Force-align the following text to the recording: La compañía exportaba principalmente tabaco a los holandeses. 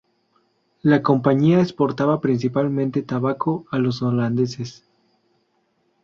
La 0.81 1.03
compañía 1.03 1.59
exportaba 1.61 2.21
principalmente 2.21 3.03
tabaco 3.03 3.67
a 3.69 3.77
los 3.77 4.01
holandeses. 4.01 4.83